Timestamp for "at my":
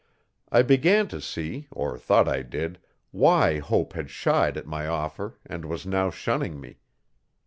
4.57-4.87